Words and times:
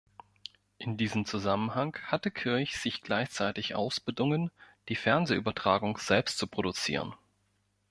In 0.79 0.97
diesem 0.97 1.27
Zusammenhang 1.27 1.95
hatte 2.05 2.31
Kirch 2.31 2.75
sich 2.79 3.01
gleichzeitig 3.03 3.75
ausbedungen, 3.75 4.49
die 4.89 4.95
Fernsehübertragung 4.95 5.99
selbst 5.99 6.39
zu 6.39 6.47
produzieren. 6.47 7.13